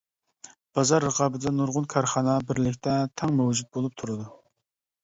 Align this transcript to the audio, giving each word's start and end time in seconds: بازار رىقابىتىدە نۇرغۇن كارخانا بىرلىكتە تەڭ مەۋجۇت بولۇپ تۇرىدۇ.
بازار 0.79 1.05
رىقابىتىدە 1.07 1.53
نۇرغۇن 1.59 1.87
كارخانا 1.95 2.39
بىرلىكتە 2.49 2.97
تەڭ 3.21 3.39
مەۋجۇت 3.43 3.73
بولۇپ 3.79 4.01
تۇرىدۇ. 4.03 4.33